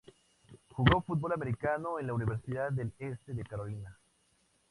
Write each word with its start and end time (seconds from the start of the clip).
Jugó 0.71 1.03
fútbol 1.03 1.33
americano 1.33 1.99
en 1.99 2.07
la 2.07 2.15
Universidad 2.15 2.71
del 2.71 2.91
Este 2.97 3.35
de 3.35 3.43
Carolina. 3.43 3.99